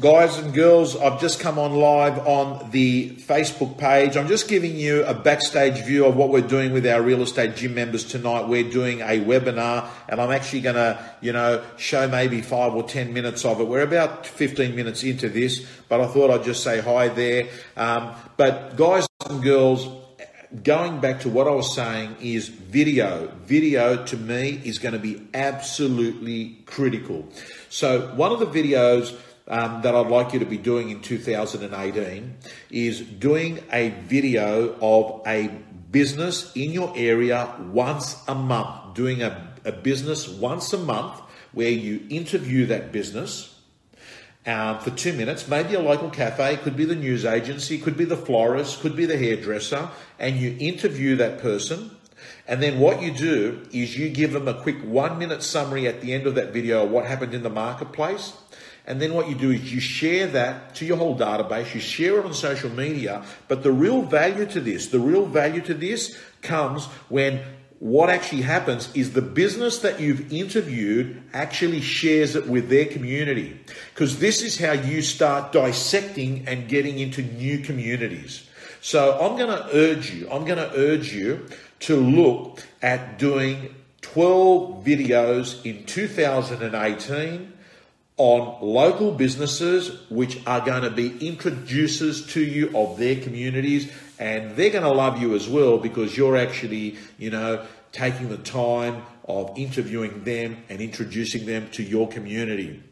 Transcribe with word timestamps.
Guys 0.00 0.38
and 0.38 0.52
girls, 0.52 0.96
I've 0.96 1.20
just 1.20 1.38
come 1.38 1.56
on 1.56 1.74
live 1.74 2.26
on 2.26 2.70
the 2.72 3.10
Facebook 3.10 3.78
page. 3.78 4.16
I'm 4.16 4.26
just 4.26 4.48
giving 4.48 4.76
you 4.76 5.04
a 5.04 5.14
backstage 5.14 5.84
view 5.84 6.04
of 6.06 6.16
what 6.16 6.30
we're 6.30 6.40
doing 6.40 6.72
with 6.72 6.84
our 6.84 7.00
real 7.00 7.22
estate 7.22 7.54
gym 7.54 7.74
members 7.74 8.02
tonight. 8.02 8.48
We're 8.48 8.68
doing 8.68 9.02
a 9.02 9.20
webinar 9.20 9.88
and 10.08 10.20
I'm 10.20 10.32
actually 10.32 10.62
going 10.62 10.74
to, 10.74 10.98
you 11.20 11.32
know, 11.32 11.62
show 11.76 12.08
maybe 12.08 12.42
five 12.42 12.74
or 12.74 12.82
10 12.82 13.12
minutes 13.12 13.44
of 13.44 13.60
it. 13.60 13.68
We're 13.68 13.82
about 13.82 14.26
15 14.26 14.74
minutes 14.74 15.04
into 15.04 15.28
this, 15.28 15.64
but 15.88 16.00
I 16.00 16.06
thought 16.08 16.30
I'd 16.30 16.44
just 16.44 16.64
say 16.64 16.80
hi 16.80 17.08
there. 17.08 17.48
Um, 17.76 18.14
but 18.36 18.76
guys 18.76 19.06
and 19.30 19.44
girls, 19.44 19.86
going 20.64 21.00
back 21.00 21.20
to 21.20 21.28
what 21.28 21.46
I 21.46 21.52
was 21.52 21.72
saying 21.72 22.16
is 22.20 22.48
video. 22.48 23.28
Video 23.44 24.04
to 24.06 24.16
me 24.16 24.60
is 24.64 24.78
going 24.78 24.94
to 24.94 24.98
be 24.98 25.22
absolutely 25.34 26.58
critical. 26.66 27.28
So 27.68 28.12
one 28.14 28.32
of 28.32 28.40
the 28.40 28.46
videos 28.46 29.16
um, 29.46 29.82
that 29.82 29.94
I'd 29.94 30.06
like 30.06 30.32
you 30.32 30.38
to 30.38 30.46
be 30.46 30.58
doing 30.58 30.90
in 30.90 31.00
2018 31.00 32.36
is 32.70 33.00
doing 33.00 33.62
a 33.72 33.90
video 33.90 34.76
of 34.80 35.22
a 35.26 35.48
business 35.90 36.50
in 36.56 36.70
your 36.72 36.92
area 36.96 37.54
once 37.70 38.22
a 38.26 38.34
month, 38.34 38.94
doing 38.94 39.22
a, 39.22 39.54
a 39.64 39.72
business 39.72 40.28
once 40.28 40.72
a 40.72 40.78
month 40.78 41.20
where 41.52 41.70
you 41.70 42.06
interview 42.10 42.66
that 42.66 42.90
business. 42.90 43.50
Um, 44.46 44.78
for 44.80 44.90
two 44.90 45.14
minutes, 45.14 45.48
maybe 45.48 45.74
a 45.74 45.80
local 45.80 46.10
cafe, 46.10 46.58
could 46.58 46.76
be 46.76 46.84
the 46.84 46.94
news 46.94 47.24
agency, 47.24 47.78
could 47.78 47.96
be 47.96 48.04
the 48.04 48.16
florist, 48.16 48.80
could 48.80 48.94
be 48.94 49.06
the 49.06 49.16
hairdresser, 49.16 49.88
and 50.18 50.36
you 50.36 50.54
interview 50.58 51.16
that 51.16 51.40
person. 51.40 51.90
And 52.46 52.62
then 52.62 52.78
what 52.78 53.00
you 53.00 53.10
do 53.10 53.62
is 53.72 53.96
you 53.96 54.10
give 54.10 54.32
them 54.32 54.46
a 54.46 54.54
quick 54.54 54.82
one 54.82 55.18
minute 55.18 55.42
summary 55.42 55.86
at 55.86 56.02
the 56.02 56.12
end 56.12 56.26
of 56.26 56.34
that 56.34 56.52
video 56.52 56.84
of 56.84 56.90
what 56.90 57.06
happened 57.06 57.32
in 57.32 57.42
the 57.42 57.50
marketplace. 57.50 58.34
And 58.86 59.00
then 59.00 59.14
what 59.14 59.28
you 59.28 59.34
do 59.34 59.50
is 59.50 59.72
you 59.72 59.80
share 59.80 60.26
that 60.28 60.74
to 60.76 60.84
your 60.84 60.98
whole 60.98 61.16
database, 61.16 61.74
you 61.74 61.80
share 61.80 62.18
it 62.18 62.26
on 62.26 62.34
social 62.34 62.70
media. 62.70 63.24
But 63.48 63.62
the 63.62 63.72
real 63.72 64.02
value 64.02 64.44
to 64.46 64.60
this, 64.60 64.88
the 64.88 65.00
real 65.00 65.24
value 65.24 65.62
to 65.62 65.74
this 65.74 66.18
comes 66.42 66.86
when 67.08 67.40
what 67.78 68.08
actually 68.08 68.42
happens 68.42 68.94
is 68.94 69.12
the 69.12 69.22
business 69.22 69.78
that 69.78 70.00
you've 70.00 70.32
interviewed 70.32 71.22
actually 71.32 71.80
shares 71.80 72.36
it 72.36 72.46
with 72.46 72.68
their 72.68 72.84
community. 72.84 73.58
Because 73.94 74.18
this 74.18 74.42
is 74.42 74.58
how 74.58 74.72
you 74.72 75.02
start 75.02 75.52
dissecting 75.52 76.44
and 76.46 76.68
getting 76.68 76.98
into 76.98 77.22
new 77.22 77.58
communities. 77.58 78.48
So 78.80 79.18
I'm 79.18 79.36
going 79.38 79.48
to 79.50 79.68
urge 79.74 80.12
you, 80.12 80.28
I'm 80.30 80.44
going 80.44 80.58
to 80.58 80.70
urge 80.76 81.12
you 81.12 81.46
to 81.80 81.96
look 81.96 82.62
at 82.82 83.18
doing 83.18 83.74
12 84.02 84.84
videos 84.84 85.64
in 85.64 85.84
2018 85.84 87.52
on 88.16 88.56
local 88.60 89.10
businesses 89.12 90.08
which 90.08 90.40
are 90.46 90.60
going 90.60 90.82
to 90.82 90.90
be 90.90 91.26
introducers 91.26 92.26
to 92.28 92.40
you 92.40 92.76
of 92.76 92.96
their 92.96 93.16
communities 93.16 93.90
and 94.18 94.54
they're 94.56 94.70
going 94.70 94.84
to 94.84 94.90
love 94.90 95.20
you 95.20 95.34
as 95.34 95.48
well 95.48 95.78
because 95.78 96.16
you're 96.16 96.36
actually, 96.36 96.96
you 97.18 97.30
know, 97.30 97.64
taking 97.90 98.28
the 98.28 98.38
time 98.38 99.02
of 99.26 99.52
interviewing 99.56 100.22
them 100.24 100.62
and 100.68 100.80
introducing 100.80 101.46
them 101.46 101.68
to 101.70 101.82
your 101.82 102.08
community. 102.08 102.82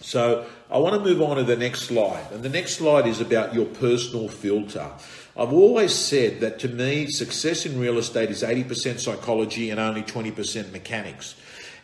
So 0.00 0.46
I 0.70 0.78
want 0.78 0.94
to 0.94 1.00
move 1.00 1.20
on 1.20 1.38
to 1.38 1.42
the 1.42 1.56
next 1.56 1.82
slide. 1.82 2.30
And 2.30 2.42
the 2.42 2.48
next 2.48 2.76
slide 2.76 3.06
is 3.06 3.20
about 3.20 3.54
your 3.54 3.66
personal 3.66 4.28
filter. 4.28 4.88
I've 5.36 5.52
always 5.52 5.94
said 5.94 6.40
that 6.40 6.60
to 6.60 6.68
me, 6.68 7.06
success 7.06 7.66
in 7.66 7.80
real 7.80 7.98
estate 7.98 8.30
is 8.30 8.42
80% 8.42 9.00
psychology 9.00 9.70
and 9.70 9.80
only 9.80 10.02
20% 10.02 10.72
mechanics. 10.72 11.34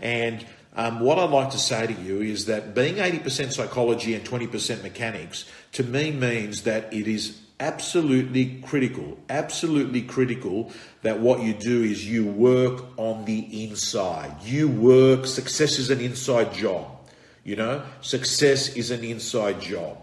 And 0.00 0.44
um, 0.76 1.00
what 1.00 1.18
I'd 1.18 1.30
like 1.30 1.50
to 1.50 1.58
say 1.58 1.86
to 1.86 1.92
you 1.92 2.20
is 2.20 2.46
that 2.46 2.74
being 2.74 2.96
80% 2.96 3.52
psychology 3.52 4.14
and 4.14 4.24
20% 4.24 4.82
mechanics 4.82 5.44
to 5.72 5.84
me 5.84 6.10
means 6.10 6.62
that 6.62 6.92
it 6.92 7.06
is 7.06 7.40
absolutely 7.60 8.60
critical, 8.62 9.16
absolutely 9.28 10.02
critical 10.02 10.72
that 11.02 11.20
what 11.20 11.40
you 11.40 11.54
do 11.54 11.82
is 11.82 12.08
you 12.08 12.26
work 12.26 12.84
on 12.96 13.24
the 13.24 13.64
inside. 13.64 14.34
You 14.42 14.68
work, 14.68 15.26
success 15.26 15.78
is 15.78 15.90
an 15.90 16.00
inside 16.00 16.52
job. 16.52 16.86
You 17.44 17.56
know, 17.56 17.82
success 18.00 18.74
is 18.74 18.90
an 18.90 19.04
inside 19.04 19.60
job. 19.60 19.98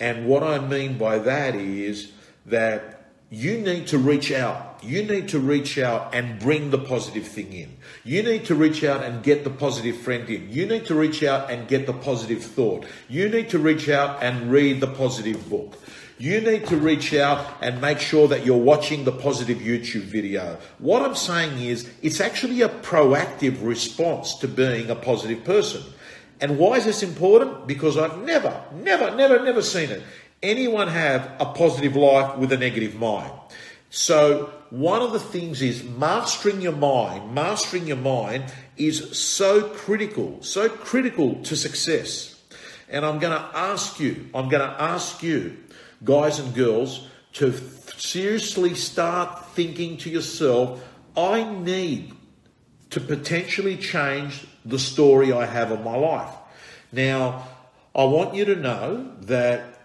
And 0.00 0.26
what 0.26 0.42
I 0.42 0.58
mean 0.58 0.98
by 0.98 1.18
that 1.20 1.54
is 1.54 2.10
that 2.46 2.95
you 3.30 3.58
need 3.58 3.88
to 3.88 3.98
reach 3.98 4.30
out. 4.30 4.78
You 4.84 5.02
need 5.02 5.28
to 5.30 5.40
reach 5.40 5.78
out 5.78 6.14
and 6.14 6.38
bring 6.38 6.70
the 6.70 6.78
positive 6.78 7.26
thing 7.26 7.52
in. 7.52 7.76
You 8.04 8.22
need 8.22 8.44
to 8.46 8.54
reach 8.54 8.84
out 8.84 9.02
and 9.02 9.22
get 9.22 9.42
the 9.42 9.50
positive 9.50 9.96
friend 9.96 10.28
in. 10.30 10.50
You 10.50 10.66
need 10.66 10.86
to 10.86 10.94
reach 10.94 11.24
out 11.24 11.50
and 11.50 11.66
get 11.66 11.86
the 11.86 11.92
positive 11.92 12.44
thought. 12.44 12.86
You 13.08 13.28
need 13.28 13.50
to 13.50 13.58
reach 13.58 13.88
out 13.88 14.22
and 14.22 14.52
read 14.52 14.80
the 14.80 14.86
positive 14.86 15.50
book. 15.50 15.76
You 16.18 16.40
need 16.40 16.66
to 16.68 16.76
reach 16.76 17.12
out 17.14 17.58
and 17.60 17.80
make 17.80 17.98
sure 17.98 18.28
that 18.28 18.46
you're 18.46 18.56
watching 18.56 19.04
the 19.04 19.12
positive 19.12 19.58
YouTube 19.58 20.02
video. 20.02 20.58
What 20.78 21.02
I'm 21.02 21.16
saying 21.16 21.58
is, 21.58 21.90
it's 22.02 22.20
actually 22.20 22.62
a 22.62 22.68
proactive 22.68 23.62
response 23.62 24.36
to 24.36 24.48
being 24.48 24.88
a 24.88 24.94
positive 24.94 25.44
person. 25.44 25.82
And 26.40 26.58
why 26.58 26.76
is 26.76 26.84
this 26.84 27.02
important? 27.02 27.66
Because 27.66 27.98
I've 27.98 28.18
never, 28.22 28.62
never, 28.72 29.14
never, 29.16 29.42
never 29.42 29.62
seen 29.62 29.90
it 29.90 30.02
anyone 30.46 30.88
have 30.88 31.32
a 31.40 31.46
positive 31.46 31.96
life 31.96 32.38
with 32.38 32.52
a 32.52 32.56
negative 32.56 32.94
mind? 32.94 33.32
So, 33.90 34.52
one 34.70 35.00
of 35.00 35.12
the 35.12 35.20
things 35.20 35.62
is 35.62 35.84
mastering 35.84 36.60
your 36.60 36.72
mind. 36.72 37.34
Mastering 37.34 37.86
your 37.86 37.96
mind 37.96 38.52
is 38.76 39.18
so 39.18 39.68
critical, 39.68 40.42
so 40.42 40.68
critical 40.68 41.42
to 41.44 41.56
success. 41.56 42.40
And 42.88 43.04
I'm 43.04 43.18
going 43.18 43.36
to 43.36 43.48
ask 43.56 44.00
you, 44.00 44.28
I'm 44.34 44.48
going 44.48 44.68
to 44.68 44.82
ask 44.82 45.22
you, 45.22 45.56
guys 46.04 46.38
and 46.38 46.54
girls, 46.54 47.08
to 47.34 47.52
seriously 47.96 48.74
start 48.74 49.46
thinking 49.50 49.96
to 49.98 50.10
yourself, 50.10 50.82
I 51.16 51.44
need 51.44 52.12
to 52.90 53.00
potentially 53.00 53.76
change 53.76 54.46
the 54.64 54.78
story 54.78 55.32
I 55.32 55.46
have 55.46 55.70
of 55.70 55.84
my 55.84 55.96
life. 55.96 56.34
Now, 56.92 57.48
I 57.94 58.04
want 58.04 58.34
you 58.34 58.44
to 58.46 58.56
know 58.56 59.12
that 59.22 59.75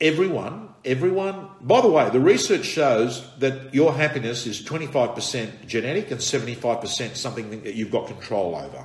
everyone, 0.00 0.68
everyone, 0.84 1.48
by 1.60 1.80
the 1.80 1.88
way, 1.88 2.08
the 2.10 2.20
research 2.20 2.64
shows 2.64 3.24
that 3.38 3.74
your 3.74 3.92
happiness 3.92 4.46
is 4.46 4.62
25% 4.62 5.66
genetic 5.66 6.10
and 6.10 6.20
75% 6.20 7.16
something 7.16 7.62
that 7.62 7.74
you've 7.74 7.90
got 7.90 8.06
control 8.06 8.56
over. 8.56 8.84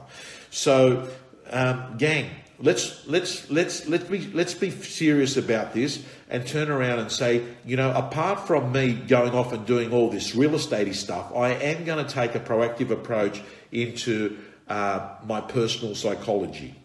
So, 0.49 1.09
um, 1.49 1.95
gang, 1.97 2.29
let's 2.59 3.05
let's 3.07 3.49
let's 3.49 3.87
let's 3.87 4.05
be 4.05 4.27
let's 4.31 4.53
be 4.53 4.71
serious 4.71 5.37
about 5.37 5.73
this 5.73 6.03
and 6.29 6.45
turn 6.47 6.69
around 6.69 6.99
and 6.99 7.11
say, 7.11 7.43
you 7.65 7.75
know, 7.75 7.91
apart 7.91 8.47
from 8.47 8.71
me 8.71 8.93
going 8.93 9.33
off 9.33 9.53
and 9.53 9.65
doing 9.65 9.91
all 9.91 10.09
this 10.09 10.35
real 10.35 10.51
estatey 10.51 10.95
stuff, 10.95 11.31
I 11.35 11.49
am 11.51 11.85
going 11.85 12.03
to 12.05 12.11
take 12.11 12.35
a 12.35 12.39
proactive 12.39 12.89
approach 12.89 13.41
into 13.71 14.37
uh, 14.67 15.15
my 15.25 15.41
personal 15.41 15.95
psychology. 15.95 16.75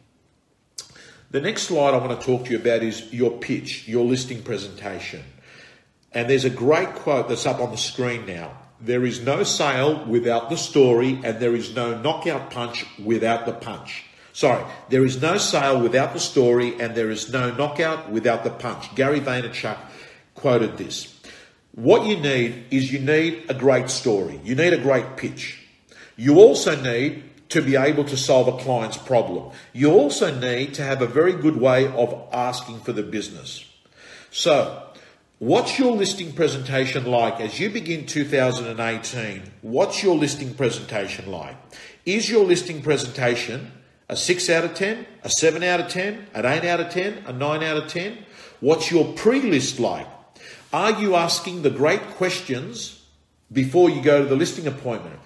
The 1.32 1.41
next 1.41 1.62
slide 1.62 1.94
I 1.94 1.98
want 1.98 2.20
to 2.20 2.26
talk 2.26 2.46
to 2.46 2.50
you 2.50 2.58
about 2.58 2.82
is 2.82 3.12
your 3.12 3.30
pitch, 3.30 3.86
your 3.86 4.04
listing 4.04 4.42
presentation. 4.42 5.22
And 6.10 6.28
there's 6.28 6.44
a 6.44 6.50
great 6.50 6.92
quote 6.94 7.28
that's 7.28 7.46
up 7.46 7.60
on 7.60 7.70
the 7.70 7.76
screen 7.76 8.26
now. 8.26 8.58
There 8.80 9.04
is 9.04 9.20
no 9.20 9.44
sale 9.44 10.04
without 10.06 10.50
the 10.50 10.56
story, 10.56 11.20
and 11.22 11.38
there 11.38 11.54
is 11.54 11.72
no 11.76 11.96
knockout 12.00 12.50
punch 12.50 12.84
without 12.98 13.46
the 13.46 13.52
punch. 13.52 14.06
Sorry, 14.32 14.64
there 14.88 15.04
is 15.04 15.22
no 15.22 15.38
sale 15.38 15.80
without 15.80 16.14
the 16.14 16.19
story, 16.19 16.80
and 16.80 16.96
there 16.96 17.10
is 17.10 17.32
no 17.32 17.54
knockout 17.54 18.10
without 18.10 18.42
the 18.42 18.50
punch. 18.50 18.92
Gary 18.96 19.20
Vaynerchuk 19.20 19.78
quoted 20.34 20.78
this. 20.78 21.20
What 21.72 22.06
you 22.06 22.19
need 22.19 22.64
is 22.72 22.92
you 22.92 22.98
need 22.98 23.44
a 23.48 23.54
great 23.54 23.88
story. 23.88 24.40
You 24.42 24.56
need 24.56 24.72
a 24.72 24.78
great 24.82 25.16
pitch. 25.16 25.60
You 26.16 26.40
also 26.40 26.74
need 26.80 27.29
to 27.50 27.61
be 27.61 27.77
able 27.77 28.05
to 28.05 28.16
solve 28.16 28.49
a 28.49 28.56
client's 28.62 28.97
problem. 28.97 29.53
You 29.72 29.93
also 29.93 30.37
need 30.37 30.75
to 30.75 30.83
have 30.83 31.03
a 31.03 31.06
very 31.06 31.33
good 31.33 31.56
way 31.56 31.87
of 31.87 32.28
asking 32.33 32.81
for 32.81 32.93
the 32.93 33.03
business. 33.03 33.65
So, 34.31 34.85
what's 35.38 35.79
your 35.79 35.97
listing 35.97 36.32
presentation 36.32 37.05
like 37.05 37.41
as 37.41 37.58
you 37.58 37.69
begin 37.69 38.06
2018? 38.06 39.43
What's 39.62 40.02
your 40.02 40.17
listing 40.17 40.55
presentation 40.55 41.31
like? 41.31 41.56
Is 42.06 42.31
your 42.31 42.44
listing 42.44 42.82
presentation 42.82 43.73
a 44.08 44.17
6 44.17 44.50
out 44.50 44.64
of 44.64 44.75
10, 44.75 45.06
a 45.23 45.31
7 45.31 45.62
out 45.62 45.81
of 45.81 45.88
10, 45.88 46.26
an 46.35 46.46
8 46.46 46.64
out 46.64 46.81
of 46.81 46.91
10, 46.91 47.25
a 47.26 47.32
9 47.32 47.62
out 47.62 47.76
of 47.76 47.88
10? 47.88 48.19
What's 48.61 48.91
your 48.91 49.12
pre 49.14 49.41
list 49.41 49.81
like? 49.81 50.06
Are 50.73 51.00
you 51.00 51.17
asking 51.17 51.62
the 51.62 51.70
great 51.70 52.03
questions 52.11 53.05
before 53.53 53.91
you 53.91 54.03
go 54.03 54.23
to 54.23 54.29
the 54.29 54.37
listing 54.37 54.69
appointment? 54.69 55.19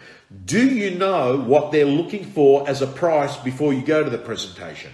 Do 0.45 0.67
you 0.67 0.93
know 0.93 1.37
what 1.39 1.71
they're 1.71 1.85
looking 1.85 2.25
for 2.25 2.69
as 2.69 2.83
a 2.83 2.87
price 2.87 3.37
before 3.37 3.73
you 3.73 3.83
go 3.83 4.03
to 4.03 4.11
the 4.11 4.19
presentation? 4.19 4.91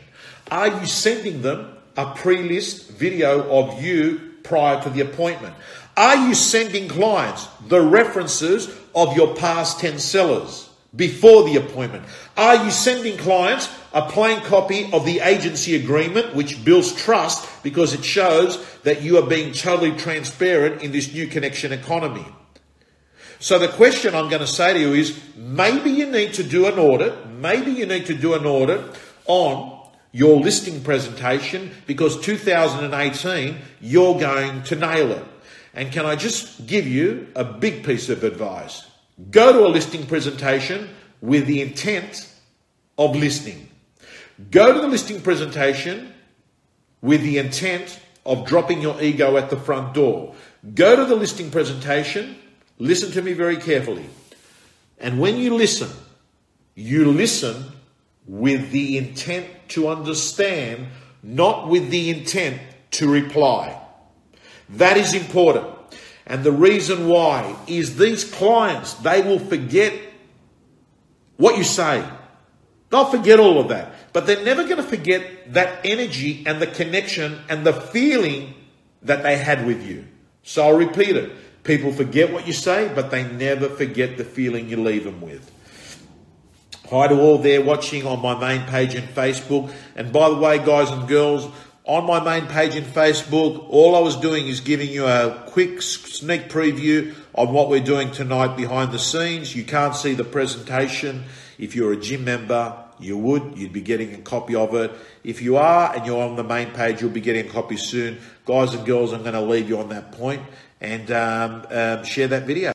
Are 0.51 0.69
you 0.69 0.87
sending 0.87 1.43
them 1.43 1.77
a 1.97 2.15
pre 2.15 2.43
list 2.43 2.91
video 2.91 3.49
of 3.51 3.83
you 3.83 4.33
prior 4.43 4.83
to 4.83 4.91
the 4.91 5.01
appointment? 5.01 5.55
Are 5.97 6.29
you 6.29 6.35
sending 6.35 6.89
clients 6.89 7.47
the 7.69 7.81
references 7.81 8.75
of 8.95 9.17
your 9.17 9.35
past 9.35 9.81
10 9.81 9.99
sellers 9.99 10.71
before 10.95 11.45
the 11.45 11.57
appointment? 11.57 12.05
Are 12.37 12.65
you 12.65 12.71
sending 12.71 13.17
clients 13.17 13.73
a 13.93 14.03
plain 14.03 14.41
copy 14.41 14.91
of 14.93 15.05
the 15.05 15.21
agency 15.21 15.77
agreement, 15.77 16.35
which 16.35 16.65
builds 16.65 16.95
trust 16.95 17.63
because 17.63 17.95
it 17.95 18.05
shows 18.05 18.65
that 18.83 19.03
you 19.03 19.19
are 19.19 19.27
being 19.27 19.53
totally 19.53 19.97
transparent 19.97 20.83
in 20.83 20.93
this 20.93 21.13
new 21.13 21.27
connection 21.27 21.73
economy? 21.73 22.27
So 23.43 23.59
the 23.59 23.69
question 23.69 24.15
I'm 24.15 24.29
going 24.29 24.43
to 24.43 24.47
say 24.47 24.75
to 24.75 24.79
you 24.79 24.93
is 24.93 25.19
maybe 25.35 25.91
you 25.91 26.05
need 26.05 26.35
to 26.35 26.43
do 26.43 26.67
an 26.67 26.79
audit, 26.79 27.27
maybe 27.31 27.71
you 27.71 27.87
need 27.87 28.05
to 28.07 28.15
do 28.15 28.35
an 28.35 28.45
audit 28.45 28.83
on 29.25 29.81
your 30.13 30.39
listing 30.39 30.83
presentation 30.83 31.71
because 31.87 32.21
2018 32.21 33.57
you're 33.81 34.21
going 34.21 34.63
to 34.65 34.77
nail 34.77 35.13
it. 35.13 35.25
And 35.73 35.91
can 35.91 36.05
I 36.05 36.17
just 36.17 36.67
give 36.67 36.87
you 36.87 37.29
a 37.35 37.43
big 37.43 37.83
piece 37.83 38.11
of 38.11 38.25
advice? 38.25 38.87
Go 39.31 39.55
to 39.55 39.67
a 39.67 39.73
listing 39.73 40.07
presentation 40.07 40.91
with 41.23 41.47
the 41.47 41.63
intent 41.63 42.31
of 42.99 43.17
listening. 43.17 43.71
Go 44.51 44.75
to 44.75 44.83
the 44.83 44.89
listing 44.89 45.23
presentation 45.23 46.13
with 47.01 47.23
the 47.23 47.39
intent 47.39 48.01
of 48.27 48.47
dropping 48.47 48.83
your 48.83 49.01
ego 49.01 49.39
at 49.39 49.49
the 49.49 49.57
front 49.57 49.95
door. 49.95 50.35
Go 50.75 50.95
to 50.95 51.07
the 51.07 51.17
listing 51.17 51.51
presentation, 51.51 52.37
listen 52.81 53.13
to 53.13 53.23
me 53.23 53.35
very 53.35 53.57
carefully. 53.57 54.07
And 54.99 55.21
when 55.21 55.37
you 55.37 55.55
listen, 55.55 55.91
you 56.75 57.13
listen 57.13 57.65
with 58.27 58.71
the 58.71 58.99
intent 58.99 59.47
to 59.69 59.89
understand, 59.89 60.89
not 61.23 61.69
with 61.69 61.91
the 61.91 62.11
intent 62.11 62.61
to 62.93 63.09
reply. 63.09 63.81
That 64.71 64.97
is 64.97 65.15
important. 65.15 65.67
And 66.27 66.45
the 66.45 66.53
reason 66.53 67.09
why 67.09 67.57
is 67.67 67.97
these 67.97 68.25
clients, 68.25 68.95
they 68.95 69.21
will 69.23 69.39
forget 69.39 69.95
what 71.37 71.57
you 71.57 71.65
say. 71.65 72.05
They'll 72.91 73.07
forget 73.07 73.41
all 73.41 73.59
of 73.59 73.69
that. 73.69 74.13
But 74.13 74.27
they're 74.27 74.45
never 74.45 74.65
going 74.65 74.77
to 74.77 74.83
forget 74.83 75.53
that 75.55 75.81
energy 75.85 76.45
and 76.47 76.61
the 76.61 76.67
connection 76.67 77.39
and 77.49 77.65
the 77.65 77.73
feeling 77.73 78.55
that 79.03 79.23
they 79.23 79.37
had 79.37 79.67
with 79.67 79.87
you. 79.87 80.07
So 80.43 80.67
I'll 80.67 80.77
repeat 80.77 81.17
it. 81.17 81.33
People 81.65 81.93
forget 81.93 82.33
what 82.33 82.47
you 82.47 82.53
say, 82.53 82.91
but 82.95 83.11
they 83.11 83.25
never 83.25 83.69
forget 83.69 84.17
the 84.17 84.25
feeling 84.25 84.69
you 84.69 84.83
leave 84.83 85.05
them 85.05 85.21
with. 85.21 85.51
Hi 86.91 87.07
to 87.07 87.21
all 87.21 87.39
there 87.39 87.63
watching 87.63 88.07
on 88.07 88.21
my 88.21 88.35
main 88.35 88.67
page 88.67 88.95
in 88.95 89.05
Facebook. 89.05 89.73
And 89.95 90.13
by 90.13 90.29
the 90.31 90.37
way, 90.37 90.59
guys 90.59 90.91
and 90.91 91.07
girls, 91.07 91.49
on 91.85 92.05
my 92.05 92.19
main 92.19 92.49
page 92.49 92.75
in 92.75 92.85
Facebook, 92.85 93.67
all 93.69 93.95
I 93.95 94.01
was 94.01 94.17
doing 94.17 94.49
is 94.49 94.61
giving 94.61 94.89
you 94.89 95.07
a 95.07 95.45
quick 95.49 95.83
sneak 95.83 96.49
preview 96.49 97.15
on 97.35 97.53
what 97.53 97.69
we're 97.69 97.85
doing 97.85 98.11
tonight 98.11 98.57
behind 98.57 98.93
the 98.93 98.99
scenes. 98.99 99.55
You 99.55 99.65
can't 99.65 99.95
see 99.95 100.15
the 100.15 100.25
presentation. 100.25 101.25
If 101.59 101.77
you're 101.77 101.93
a 101.93 101.97
gym 101.97 102.25
member, 102.25 102.77
you 103.03 103.17
would. 103.19 103.57
You'd 103.57 103.73
be 103.73 103.81
getting 103.81 104.15
a 104.15 104.19
copy 104.19 104.55
of 104.55 104.75
it. 104.75 104.93
If 105.25 105.43
you 105.43 105.57
are 105.57 105.95
and 105.95 106.07
you're 106.07 106.23
on 106.23 106.37
the 106.37 106.45
main 106.45 106.71
page, 106.71 107.01
you'll 107.01 107.11
be 107.11 107.21
getting 107.21 107.47
a 107.47 107.51
copy 107.51 107.77
soon. 107.77 108.19
Guys 108.45 108.75
and 108.75 108.85
girls, 108.85 109.13
I'm 109.13 109.23
going 109.23 109.35
to 109.35 109.41
leave 109.41 109.69
you 109.69 109.79
on 109.79 109.89
that 109.91 110.13
point 110.13 110.43
and 110.81 111.11
um, 111.11 111.67
um, 111.71 112.05
share 112.05 112.29
that 112.29 112.45
video. 112.45 112.69